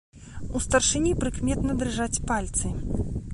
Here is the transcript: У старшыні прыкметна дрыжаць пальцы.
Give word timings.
У 0.59 0.61
старшыні 0.65 1.11
прыкметна 1.21 1.77
дрыжаць 1.83 2.21
пальцы. 2.33 2.75